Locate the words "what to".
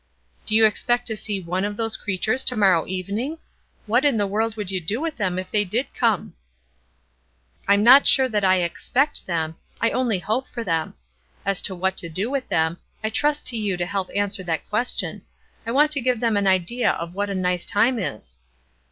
11.75-12.09